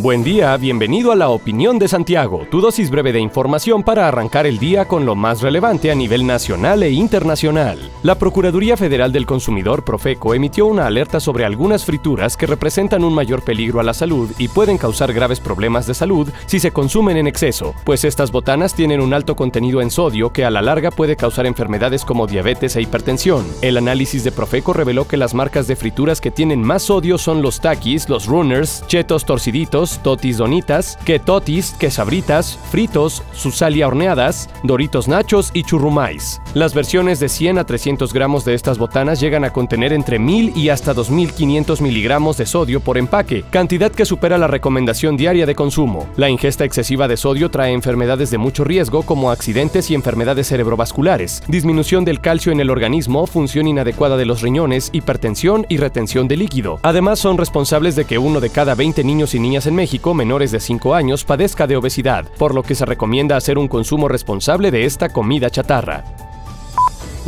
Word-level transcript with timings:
Buen 0.00 0.22
día, 0.22 0.56
bienvenido 0.56 1.10
a 1.10 1.16
la 1.16 1.28
Opinión 1.28 1.76
de 1.80 1.88
Santiago, 1.88 2.46
tu 2.48 2.60
dosis 2.60 2.88
breve 2.88 3.12
de 3.12 3.18
información 3.18 3.82
para 3.82 4.06
arrancar 4.06 4.46
el 4.46 4.60
día 4.60 4.86
con 4.86 5.04
lo 5.04 5.16
más 5.16 5.42
relevante 5.42 5.90
a 5.90 5.96
nivel 5.96 6.24
nacional 6.24 6.84
e 6.84 6.92
internacional. 6.92 7.80
La 8.04 8.14
Procuraduría 8.14 8.76
Federal 8.76 9.10
del 9.10 9.26
Consumidor, 9.26 9.84
Profeco, 9.84 10.34
emitió 10.34 10.66
una 10.66 10.86
alerta 10.86 11.18
sobre 11.18 11.44
algunas 11.44 11.84
frituras 11.84 12.36
que 12.36 12.46
representan 12.46 13.02
un 13.02 13.12
mayor 13.12 13.42
peligro 13.42 13.80
a 13.80 13.82
la 13.82 13.92
salud 13.92 14.30
y 14.38 14.46
pueden 14.46 14.78
causar 14.78 15.12
graves 15.12 15.40
problemas 15.40 15.88
de 15.88 15.94
salud 15.94 16.28
si 16.46 16.60
se 16.60 16.70
consumen 16.70 17.16
en 17.16 17.26
exceso, 17.26 17.74
pues 17.82 18.04
estas 18.04 18.30
botanas 18.30 18.74
tienen 18.74 19.00
un 19.00 19.12
alto 19.12 19.34
contenido 19.34 19.82
en 19.82 19.90
sodio 19.90 20.32
que 20.32 20.44
a 20.44 20.50
la 20.52 20.62
larga 20.62 20.92
puede 20.92 21.16
causar 21.16 21.44
enfermedades 21.44 22.04
como 22.04 22.28
diabetes 22.28 22.76
e 22.76 22.82
hipertensión. 22.82 23.44
El 23.62 23.76
análisis 23.76 24.22
de 24.22 24.30
Profeco 24.30 24.72
reveló 24.74 25.08
que 25.08 25.16
las 25.16 25.34
marcas 25.34 25.66
de 25.66 25.74
frituras 25.74 26.20
que 26.20 26.30
tienen 26.30 26.62
más 26.62 26.84
sodio 26.84 27.18
son 27.18 27.42
los 27.42 27.60
Takis, 27.60 28.08
los 28.08 28.26
Runners, 28.26 28.84
Chetos 28.86 29.24
Torciditos, 29.24 29.87
Totis 30.02 30.36
Donitas, 30.36 30.98
que 31.04 31.18
Totis, 31.18 31.72
que 31.78 31.90
Sabritas, 31.90 32.58
Fritos, 32.70 33.22
Susalia 33.32 33.88
Horneadas, 33.88 34.50
Doritos 34.62 35.08
Nachos 35.08 35.50
y 35.54 35.62
Churrumais. 35.62 36.42
Las 36.54 36.74
versiones 36.74 37.20
de 37.20 37.28
100 37.28 37.58
a 37.58 37.64
300 37.64 38.12
gramos 38.12 38.44
de 38.44 38.54
estas 38.54 38.78
botanas 38.78 39.20
llegan 39.20 39.44
a 39.44 39.52
contener 39.52 39.92
entre 39.92 40.18
1000 40.18 40.56
y 40.56 40.68
hasta 40.68 40.92
2500 40.92 41.80
miligramos 41.80 42.36
de 42.36 42.46
sodio 42.46 42.80
por 42.80 42.98
empaque, 42.98 43.44
cantidad 43.50 43.90
que 43.90 44.04
supera 44.04 44.38
la 44.38 44.46
recomendación 44.46 45.16
diaria 45.16 45.46
de 45.46 45.54
consumo. 45.54 46.06
La 46.16 46.28
ingesta 46.28 46.64
excesiva 46.64 47.08
de 47.08 47.16
sodio 47.16 47.50
trae 47.50 47.72
enfermedades 47.72 48.30
de 48.30 48.38
mucho 48.38 48.64
riesgo 48.64 49.02
como 49.02 49.30
accidentes 49.30 49.90
y 49.90 49.94
enfermedades 49.94 50.48
cerebrovasculares, 50.48 51.42
disminución 51.48 52.04
del 52.04 52.20
calcio 52.20 52.52
en 52.52 52.60
el 52.60 52.70
organismo, 52.70 53.26
función 53.26 53.66
inadecuada 53.68 54.16
de 54.16 54.26
los 54.26 54.42
riñones, 54.42 54.90
hipertensión 54.92 55.66
y 55.68 55.76
retención 55.76 56.28
de 56.28 56.36
líquido. 56.36 56.80
Además 56.82 57.18
son 57.18 57.38
responsables 57.38 57.96
de 57.96 58.04
que 58.04 58.18
uno 58.18 58.40
de 58.40 58.50
cada 58.50 58.74
20 58.74 59.04
niños 59.04 59.34
y 59.34 59.40
niñas 59.40 59.66
en 59.66 59.74
México 59.78 60.12
menores 60.12 60.50
de 60.50 60.58
5 60.58 60.92
años 60.92 61.22
padezca 61.24 61.68
de 61.68 61.76
obesidad, 61.76 62.24
por 62.36 62.52
lo 62.52 62.64
que 62.64 62.74
se 62.74 62.84
recomienda 62.84 63.36
hacer 63.36 63.58
un 63.58 63.68
consumo 63.68 64.08
responsable 64.08 64.72
de 64.72 64.86
esta 64.86 65.10
comida 65.10 65.50
chatarra. 65.50 66.27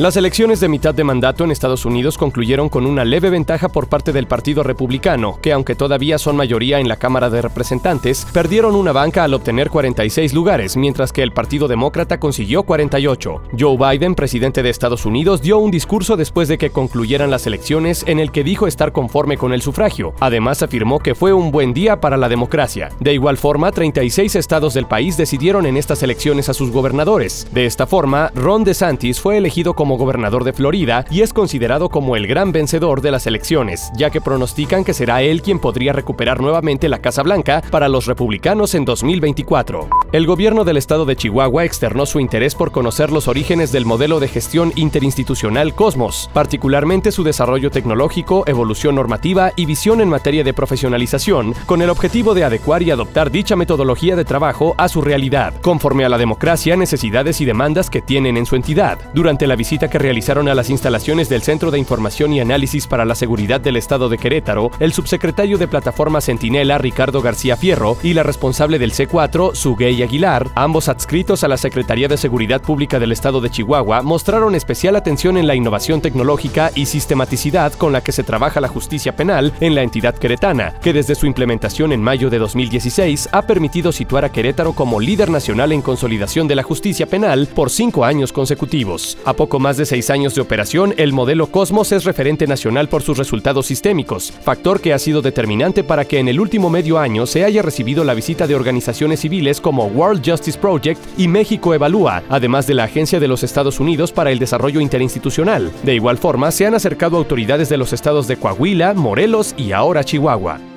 Las 0.01 0.17
elecciones 0.17 0.61
de 0.61 0.69
mitad 0.71 0.95
de 0.95 1.05
mandato 1.05 1.45
en 1.45 1.51
Estados 1.51 1.85
Unidos 1.85 2.17
concluyeron 2.17 2.71
con 2.71 2.87
una 2.87 3.05
leve 3.05 3.29
ventaja 3.29 3.69
por 3.69 3.87
parte 3.87 4.15
del 4.15 4.27
Partido 4.27 4.63
Republicano, 4.63 5.39
que 5.43 5.53
aunque 5.53 5.75
todavía 5.75 6.17
son 6.17 6.37
mayoría 6.37 6.81
en 6.81 6.89
la 6.89 6.97
Cámara 6.97 7.29
de 7.29 7.43
Representantes, 7.43 8.27
perdieron 8.33 8.77
una 8.77 8.93
banca 8.93 9.25
al 9.25 9.35
obtener 9.35 9.69
46 9.69 10.33
lugares, 10.33 10.75
mientras 10.79 11.13
que 11.13 11.23
el 11.23 11.33
Partido 11.33 11.69
Demócrata 11.69 12.19
consiguió 12.19 12.63
48. 12.63 13.43
Joe 13.59 13.77
Biden, 13.77 14.15
presidente 14.15 14.63
de 14.63 14.71
Estados 14.71 15.05
Unidos, 15.05 15.43
dio 15.43 15.59
un 15.59 15.71
discurso 15.71 16.17
después 16.17 16.49
de 16.49 16.57
que 16.57 16.71
concluyeran 16.71 17.31
las 17.31 17.47
elecciones 17.47 18.03
en 18.07 18.21
el 18.21 18.33
que 18.33 18.43
dijo 18.43 18.67
estar 18.67 18.93
conforme 18.93 19.37
con 19.37 19.53
el 19.53 19.61
sufragio. 19.61 20.15
Además 20.21 20.63
afirmó 20.63 21.01
que 21.01 21.15
fue 21.15 21.35
un 21.35 21.51
buen 21.51 21.75
día 21.75 22.01
para 22.01 22.17
la 22.17 22.31
democracia. 22.31 22.89
De 23.01 23.13
igual 23.13 23.37
forma, 23.37 23.71
36 23.71 24.35
estados 24.35 24.73
del 24.73 24.87
país 24.87 25.19
decidieron 25.19 25.67
en 25.67 25.77
estas 25.77 26.03
elecciones 26.03 26.49
a 26.49 26.55
sus 26.55 26.71
gobernadores. 26.71 27.47
De 27.53 27.67
esta 27.67 27.87
forma, 27.87 28.33
Ron 28.35 28.65
DeSantis 28.65 29.21
fue 29.21 29.37
elegido 29.37 29.75
como 29.75 29.90
gobernador 29.97 30.45
de 30.45 30.53
Florida 30.53 31.05
y 31.11 31.23
es 31.23 31.33
considerado 31.33 31.89
como 31.89 32.17
el 32.17 32.27
gran 32.27 32.53
vencedor 32.53 33.01
de 33.01 33.11
las 33.11 33.27
elecciones, 33.27 33.91
ya 33.97 34.11
que 34.11 34.21
pronostican 34.21 34.85
que 34.85 34.95
será 34.95 35.23
él 35.23 35.43
quien 35.43 35.59
podría 35.59 35.93
recuperar 35.93 36.41
nuevamente 36.41 36.89
la 36.89 37.01
Casa 37.01 37.23
Blanca 37.23 37.63
para 37.71 37.89
los 37.89 38.07
republicanos 38.07 38.75
en 38.75 38.85
2024. 38.85 39.89
El 40.13 40.27
gobierno 40.27 40.65
del 40.65 40.77
estado 40.77 41.05
de 41.05 41.17
Chihuahua 41.17 41.65
externó 41.65 42.07
su 42.07 42.21
interés 42.21 42.55
por 42.55 42.73
conocer 42.73 43.11
los 43.11 43.29
orígenes 43.29 43.73
del 43.73 43.87
modelo 43.87 44.21
de 44.21 44.29
gestión 44.29 44.73
interinstitucional 44.77 45.75
Cosmos, 45.75 46.31
particularmente 46.33 47.13
su 47.13 47.23
desarrollo 47.23 47.71
tecnológico, 47.71 48.45
evolución 48.47 48.95
normativa 48.95 49.53
y 49.57 49.67
visión 49.67 50.01
en 50.01 50.09
materia 50.09 50.45
de 50.45 50.55
profesionalización, 50.55 51.55
con 51.67 51.83
el 51.83 51.91
objetivo 51.91 52.35
de 52.35 52.45
adecuar 52.45 52.83
y 52.83 52.91
adoptar 52.91 53.31
dicha 53.31 53.57
metodología 53.57 54.17
de 54.17 54.25
trabajo 54.25 54.75
a 54.79 54.89
su 54.89 55.01
realidad, 55.01 55.55
conforme 55.63 56.05
a 56.05 56.09
la 56.09 56.19
democracia, 56.19 56.77
necesidades 56.77 57.41
y 57.41 57.45
demandas 57.45 57.91
que 57.91 58.03
tienen 58.03 58.37
en 58.37 58.47
su 58.47 58.57
entidad. 58.57 58.99
Durante 59.15 59.47
la 59.47 59.57
visita 59.57 59.80
que 59.89 59.99
realizaron 59.99 60.49
a 60.49 60.55
las 60.55 60.71
instalaciones 60.71 61.29
del 61.29 61.43
Centro 61.43 61.71
de 61.71 61.79
Información 61.79 62.33
y 62.33 62.41
Análisis 62.41 62.87
para 62.87 63.05
la 63.05 63.15
Seguridad 63.15 63.61
del 63.61 63.77
Estado 63.77 64.09
de 64.09 64.19
Querétaro, 64.19 64.71
el 64.81 64.93
subsecretario 64.93 65.59
de 65.59 65.69
Plataforma 65.69 66.21
Centinela, 66.21 66.79
Ricardo 66.79 67.23
García 67.23 67.57
Fierro, 67.57 67.97
y 68.03 68.15
la 68.15 68.23
responsable 68.23 68.79
del 68.79 68.93
C4, 68.93 69.55
Sugey 69.55 70.03
Aguilar, 70.03 70.49
ambos 70.55 70.89
adscritos 70.89 71.45
a 71.45 71.49
la 71.49 71.57
Secretaría 71.57 72.09
de 72.09 72.17
Seguridad 72.17 72.61
Pública 72.61 72.99
del 72.99 73.13
Estado 73.13 73.41
de 73.41 73.51
Chihuahua, 73.51 74.03
mostraron 74.03 74.55
especial 74.55 74.97
atención 74.97 75.37
en 75.37 75.47
la 75.47 75.55
innovación 75.55 76.01
tecnológica 76.01 76.71
y 76.75 76.87
sistematicidad 76.87 77.73
con 77.75 77.93
la 77.93 78.03
que 78.03 78.13
se 78.13 78.25
trabaja 78.25 78.61
la 78.61 78.69
justicia 78.69 79.15
penal 79.15 79.53
en 79.61 79.75
la 79.75 79.83
entidad 79.83 80.15
queretana, 80.15 80.75
que 80.83 80.93
desde 80.93 81.15
su 81.15 81.27
implementación 81.27 81.93
en 81.93 82.03
mayo 82.03 82.31
de 82.31 82.39
2016 82.39 83.29
ha 83.33 83.43
permitido 83.43 83.93
situar 83.93 84.25
a 84.25 84.33
Querétaro 84.33 84.73
como 84.73 85.01
líder 85.01 85.31
nacional 85.31 85.73
en 85.73 85.83
consolidación 85.83 86.49
de 86.49 86.57
la 86.57 86.63
justicia 86.63 87.07
penal 87.07 87.47
por 87.55 87.71
cinco 87.71 88.05
años 88.05 88.33
consecutivos. 88.33 89.19
A 89.25 89.35
poco 89.35 89.60
más 89.61 89.77
de 89.77 89.87
seis 89.87 90.11
años 90.11 90.35
de 90.35 90.41
operación, 90.41 90.95
el 90.97 91.13
modelo 91.13 91.47
Cosmos 91.47 91.93
es 91.93 92.05
referente 92.05 92.47
nacional 92.47 92.89
por 92.89 93.03
sus 93.03 93.19
resultados 93.19 93.67
sistémicos, 93.67 94.33
factor 94.43 94.81
que 94.81 94.93
ha 94.93 94.99
sido 94.99 95.23
determinante 95.23 95.85
para 95.85 96.05
que 96.05 96.19
en 96.19 96.29
el 96.29 96.41
último 96.41 96.71
medio 96.71 96.99
año 96.99 97.27
se 97.27 97.45
haya 97.45 97.63
recibido 97.63 98.03
la 98.03 98.15
visita 98.15 98.47
de 98.47 98.55
organizaciones 98.55 99.21
civiles 99.21 99.61
como 99.61 99.87
World 99.87 100.29
Justice 100.29 100.59
Project 100.59 101.01
y 101.19 101.29
México 101.29 101.75
Evalúa, 101.75 102.23
además 102.29 102.67
de 102.67 102.75
la 102.75 102.85
Agencia 102.85 103.21
de 103.21 103.29
los 103.29 103.43
Estados 103.43 103.79
Unidos 103.79 104.11
para 104.11 104.31
el 104.31 104.39
Desarrollo 104.39 104.81
Interinstitucional. 104.81 105.71
De 105.83 105.95
igual 105.95 106.19
forma, 106.19 106.51
se 106.51 106.67
han 106.67 106.75
acercado 106.75 107.17
autoridades 107.17 107.69
de 107.69 107.77
los 107.77 107.93
estados 107.93 108.27
de 108.27 108.37
Coahuila, 108.37 108.95
Morelos 108.95 109.55
y 109.57 109.73
ahora 109.73 110.03
Chihuahua. 110.05 110.70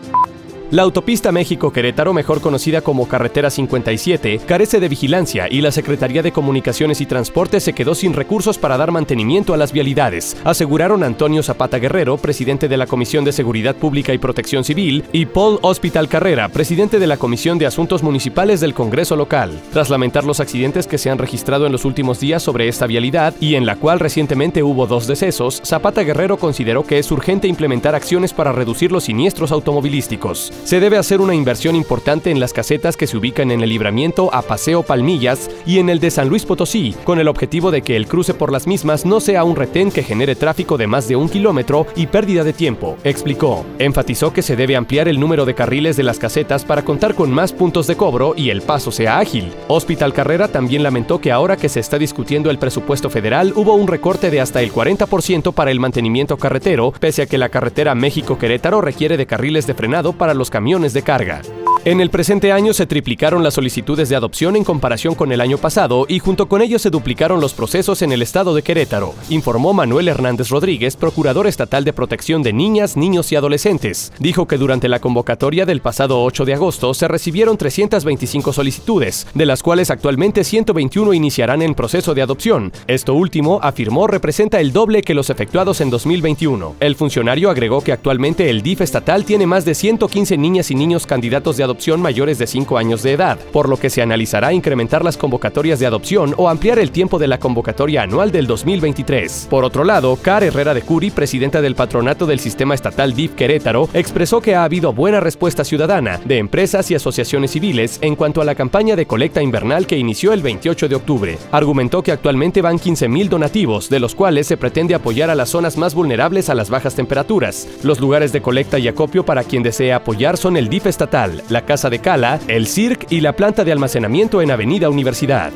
La 0.72 0.82
autopista 0.82 1.32
México-Querétaro, 1.32 2.14
mejor 2.14 2.42
conocida 2.42 2.82
como 2.82 3.08
Carretera 3.08 3.52
57, 3.52 4.40
carece 4.40 4.80
de 4.80 4.90
vigilancia 4.90 5.48
y 5.48 5.62
la 5.62 5.72
Secretaría 5.72 6.24
de 6.24 6.32
Comunicaciones 6.32 7.00
y 7.00 7.06
Transporte 7.06 7.60
se 7.60 7.74
quedó 7.74 7.94
sin 7.94 8.14
recursos 8.14 8.58
para 8.58 8.78
dar 8.78 8.92
mantenimiento 8.92 9.54
a 9.54 9.58
las 9.58 9.72
vialidades, 9.72 10.36
aseguraron 10.44 11.04
Antonio 11.04 11.44
Zapata 11.44 11.78
Guerrero, 11.78 12.18
presidente 12.18 12.68
de 12.68 12.78
la 12.78 12.88
Comisión 12.88 13.24
de 13.24 13.34
Seguridad 13.34 13.76
Pública 13.76 14.14
y 14.14 14.18
Protección 14.18 14.64
Civil, 14.64 15.04
y 15.12 15.28
Paul 15.28 15.60
Hospital 15.62 16.08
Carrera, 16.08 16.50
presidente 16.50 16.98
de 16.98 17.08
la 17.08 17.18
Comisión 17.18 17.60
de 17.60 17.68
Asuntos 17.68 18.02
Municipales 18.02 18.60
del 18.60 18.74
Congreso 18.74 19.16
Local. 19.16 19.52
Tras 19.72 19.92
lamentar 19.92 20.24
los 20.24 20.40
accidentes 20.40 20.88
que 20.88 20.98
se 20.98 21.12
han 21.12 21.20
registrado 21.20 21.68
en 21.68 21.72
los 21.72 21.86
últimos 21.86 22.20
días 22.20 22.42
sobre 22.42 22.68
esta 22.68 22.88
vialidad 22.88 23.36
y 23.40 23.56
en 23.56 23.68
la 23.68 23.76
cual 23.76 24.00
recientemente 24.00 24.64
hubo 24.64 24.88
dos 24.88 25.06
decesos, 25.06 25.62
Zapata 25.64 26.02
Guerrero 26.02 26.38
consideró 26.38 26.84
que 26.84 26.98
es 26.98 27.12
urgente 27.12 27.48
implementar 27.48 27.94
acciones 27.94 28.34
para 28.34 28.52
reducir 28.52 28.92
los 28.92 29.04
siniestros 29.04 29.52
automovilísticos 29.52 30.52
se 30.64 30.80
debe 30.80 30.98
hacer 30.98 31.20
una 31.20 31.36
inversión 31.36 31.76
importante 31.76 32.32
en 32.32 32.40
las 32.40 32.54
casetas 32.54 32.96
que 32.96 33.08
se 33.08 33.18
ubican 33.18 33.52
en 33.52 33.62
el 33.62 33.70
libramiento 33.70 34.34
a 34.34 34.42
Paseo 34.42 34.84
Palmillas 34.84 35.50
y 35.66 35.80
en 35.80 35.90
el 35.90 36.00
de 36.00 36.10
San 36.10 36.30
Luis 36.30 36.46
Potosí, 36.46 36.96
con 37.04 37.20
el 37.20 37.28
objetivo 37.28 37.70
de 37.70 37.82
que 37.82 37.98
el 37.98 38.08
cruce 38.08 38.34
por 38.34 38.52
las 38.52 38.66
mismas 38.66 39.06
no 39.06 39.20
sea 39.20 39.44
un 39.44 39.56
retén 39.56 39.92
que 39.92 40.04
genere 40.04 40.36
tráfico 40.36 40.78
de 40.78 40.88
más 40.88 41.08
de 41.08 41.16
un 41.16 41.28
kilómetro 41.28 41.86
y 41.96 42.08
pérdida 42.08 42.44
de 42.44 42.54
tiempo, 42.54 42.98
explicó. 43.04 43.66
Enfatizó 43.78 44.32
que 44.32 44.42
se 44.42 44.56
debe 44.56 44.76
ampliar 44.76 45.08
el 45.08 45.20
número 45.20 45.46
de 45.46 45.54
carriles 45.54 45.98
de 45.98 46.04
las 46.04 46.20
casetas 46.20 46.64
para 46.64 46.86
contar 46.86 47.14
con 47.14 47.32
más 47.32 47.52
puntos 47.52 47.88
de 47.88 47.98
cobro 47.98 48.34
y 48.38 48.50
el 48.50 48.62
paso 48.62 48.92
sea 48.92 49.20
ágil. 49.20 49.52
Hospital 49.68 50.14
Carrera 50.14 50.48
también 50.48 50.84
lamentó 50.84 51.20
que 51.20 51.32
ahora 51.32 51.58
que 51.58 51.70
se 51.70 51.82
está 51.82 51.98
discutiendo 51.98 52.50
el 52.50 52.60
presupuesto 52.60 53.10
federal 53.10 53.54
hubo 53.56 53.76
un 53.76 53.88
recorte 53.88 54.30
de 54.30 54.40
hasta 54.40 54.62
el 54.62 54.72
40% 54.72 55.54
para 55.54 55.72
el 55.72 55.80
mantenimiento 55.80 56.38
carretero, 56.38 56.94
pese 57.00 57.24
a 57.24 57.26
que 57.26 57.38
la 57.38 57.50
carretera 57.50 57.96
México-Querétaro 57.96 58.82
requiere 58.82 59.18
de 59.18 59.26
carriles 59.26 59.68
de 59.68 59.74
frenado 59.74 60.14
para 60.14 60.34
los 60.34 60.43
camiones 60.50 60.94
de 60.94 61.02
carga. 61.02 61.42
En 61.86 62.00
el 62.00 62.10
presente 62.10 62.54
año 62.54 62.72
se 62.72 62.88
triplicaron 62.88 63.44
las 63.44 63.56
solicitudes 63.56 64.08
de 64.08 64.16
adopción 64.16 64.56
en 64.56 64.64
comparación 64.64 65.16
con 65.16 65.34
el 65.34 65.42
año 65.42 65.58
pasado 65.58 66.06
y 66.08 66.20
junto 66.20 66.48
con 66.48 66.62
ello 66.62 66.80
se 66.80 66.90
duplicaron 66.90 67.42
los 67.42 67.54
procesos 67.54 68.02
en 68.02 68.14
el 68.14 68.22
estado 68.22 68.56
de 68.56 68.62
Querétaro, 68.62 69.14
informó 69.28 69.74
Manuel 69.74 70.08
Hernández 70.08 70.48
Rodríguez, 70.48 70.96
procurador 70.96 71.46
estatal 71.46 71.84
de 71.84 71.92
protección 71.92 72.42
de 72.42 72.54
niñas, 72.54 72.96
niños 72.96 73.34
y 73.34 73.36
adolescentes. 73.36 74.14
Dijo 74.18 74.48
que 74.48 74.58
durante 74.58 74.88
la 74.88 75.00
convocatoria 75.00 75.66
del 75.66 75.82
pasado 75.82 76.24
8 76.24 76.46
de 76.46 76.54
agosto 76.54 76.94
se 76.94 77.10
recibieron 77.10 77.58
325 77.58 78.54
solicitudes, 78.54 79.28
de 79.34 79.46
las 79.46 79.62
cuales 79.62 79.90
actualmente 79.90 80.46
121 80.46 81.14
iniciarán 81.14 81.62
en 81.62 81.76
proceso 81.76 82.14
de 82.14 82.22
adopción. 82.22 82.72
Esto 82.88 83.14
último, 83.14 83.60
afirmó, 83.62 84.08
representa 84.08 84.62
el 84.62 84.72
doble 84.72 85.02
que 85.02 85.14
los 85.14 85.30
efectuados 85.30 85.82
en 85.82 85.90
2021. 85.90 86.78
El 86.80 86.96
funcionario 86.96 87.50
agregó 87.50 87.82
que 87.82 87.92
actualmente 87.92 88.50
el 88.50 88.62
DIF 88.62 88.80
estatal 88.80 89.26
tiene 89.26 89.48
más 89.48 89.66
de 89.66 89.76
115 89.76 90.38
niñas 90.38 90.72
y 90.72 90.76
niños 90.76 91.06
candidatos 91.06 91.58
de 91.58 91.64
adopción 91.66 91.73
adopción 91.74 92.04
mayores 92.04 92.38
de 92.38 92.46
5 92.46 92.78
años 92.78 93.02
de 93.02 93.14
edad, 93.14 93.40
por 93.52 93.68
lo 93.68 93.78
que 93.78 93.90
se 93.90 94.04
analizará 94.04 94.54
incrementar 94.54 95.04
las 95.04 95.18
convocatorias 95.18 95.80
de 95.80 95.88
adopción 95.88 96.36
o 96.38 96.48
ampliar 96.48 96.78
el 96.78 96.92
tiempo 96.92 97.18
de 97.18 97.28
la 97.28 97.40
convocatoria 97.40 98.04
anual 98.04 98.32
del 98.32 98.46
2023. 98.46 99.48
Por 99.50 99.66
otro 99.66 99.84
lado, 99.84 100.16
Car 100.22 100.44
Herrera 100.44 100.76
de 100.76 100.84
Curi, 100.84 101.10
presidenta 101.10 101.64
del 101.64 101.74
patronato 101.74 102.28
del 102.28 102.40
sistema 102.40 102.76
estatal 102.76 103.16
DIF 103.16 103.34
Querétaro, 103.34 103.90
expresó 103.96 104.40
que 104.40 104.54
ha 104.54 104.66
habido 104.66 104.94
buena 104.94 105.20
respuesta 105.20 105.64
ciudadana 105.64 106.20
de 106.24 106.38
empresas 106.38 106.92
y 106.92 106.96
asociaciones 106.96 107.50
civiles 107.50 107.98
en 108.02 108.16
cuanto 108.16 108.40
a 108.40 108.46
la 108.46 108.54
campaña 108.54 108.96
de 108.96 109.08
colecta 109.08 109.42
invernal 109.42 109.88
que 109.88 109.98
inició 109.98 110.32
el 110.32 110.44
28 110.44 110.90
de 110.90 110.96
octubre. 110.96 111.38
Argumentó 111.52 112.04
que 112.04 112.12
actualmente 112.12 112.62
van 112.62 112.78
15.000 112.78 113.30
donativos, 113.30 113.90
de 113.90 114.00
los 114.00 114.14
cuales 114.14 114.46
se 114.46 114.58
pretende 114.58 114.94
apoyar 114.94 115.32
a 115.32 115.36
las 115.36 115.50
zonas 115.50 115.76
más 115.76 115.96
vulnerables 115.96 116.52
a 116.52 116.56
las 116.56 116.70
bajas 116.70 116.94
temperaturas. 116.94 117.68
Los 117.82 118.00
lugares 118.00 118.32
de 118.32 118.44
colecta 118.44 118.78
y 118.78 118.88
acopio 118.88 119.26
para 119.26 119.44
quien 119.44 119.64
desee 119.64 119.92
apoyar 119.92 120.38
son 120.38 120.56
el 120.56 120.70
DIF 120.70 120.86
estatal, 120.86 121.42
Casa 121.66 121.90
de 121.90 122.00
Cala, 122.00 122.40
el 122.48 122.68
CIRC 122.68 123.12
y 123.12 123.22
la 123.22 123.34
planta 123.34 123.64
de 123.64 123.72
almacenamiento 123.72 124.42
en 124.42 124.52
Avenida 124.52 124.90
Universidad. 124.90 125.52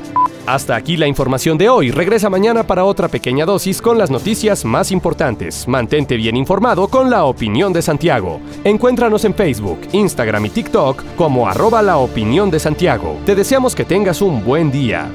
Hasta 0.48 0.78
aquí 0.78 0.96
la 0.96 1.08
información 1.08 1.58
de 1.58 1.68
hoy. 1.68 1.92
Regresa 1.92 2.30
mañana 2.30 2.66
para 2.66 2.86
otra 2.86 3.10
pequeña 3.10 3.46
dosis 3.46 3.82
con 3.82 3.98
las 3.98 4.10
noticias 4.10 4.64
más 4.64 4.92
importantes. 4.92 5.68
Mantente 5.68 6.16
bien 6.16 6.38
informado 6.38 6.88
con 6.88 7.10
la 7.10 7.26
opinión 7.26 7.74
de 7.74 7.82
Santiago. 7.82 8.40
Encuéntranos 8.64 9.26
en 9.26 9.36
Facebook, 9.36 9.80
Instagram 9.92 10.46
y 10.46 10.50
TikTok 10.50 11.04
como 11.18 11.50
arroba 11.50 11.82
la 11.82 11.98
opinión 11.98 12.50
de 12.50 12.60
Santiago. 12.60 13.20
Te 13.26 13.36
deseamos 13.36 13.76
que 13.76 13.84
tengas 13.84 14.22
un 14.22 14.42
buen 14.46 14.72
día. 14.72 15.12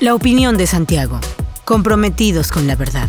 La 0.00 0.16
opinión 0.16 0.56
de 0.56 0.66
Santiago. 0.66 1.20
Comprometidos 1.64 2.50
con 2.50 2.66
la 2.66 2.74
verdad. 2.74 3.08